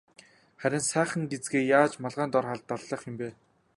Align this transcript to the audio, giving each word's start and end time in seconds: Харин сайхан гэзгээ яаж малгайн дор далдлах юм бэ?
Харин 0.61 0.83
сайхан 0.91 1.23
гэзгээ 1.31 1.63
яаж 1.79 1.93
малгайн 2.03 2.31
дор 2.33 2.45
далдлах 2.69 3.01
юм 3.09 3.15
бэ? 3.21 3.29